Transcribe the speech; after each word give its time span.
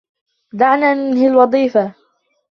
دعنا 0.53 0.93
ننهي 0.93 1.27
الوظيفة. 1.27 1.93